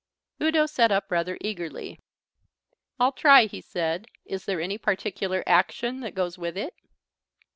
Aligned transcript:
Udo 0.41 0.65
sat 0.65 0.91
up 0.91 1.11
rather 1.11 1.37
eagerly. 1.41 1.99
"I'll 2.99 3.11
try," 3.11 3.45
he 3.45 3.61
said. 3.61 4.07
"Is 4.25 4.45
there 4.45 4.59
any 4.59 4.79
particular 4.79 5.43
action 5.45 5.99
that 5.99 6.15
goes 6.15 6.39
with 6.39 6.57
it?" 6.57 6.73